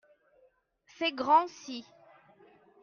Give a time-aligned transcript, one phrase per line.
[0.97, 1.85] Ces grands-ci.